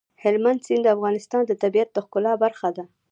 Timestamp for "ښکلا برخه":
2.05-2.69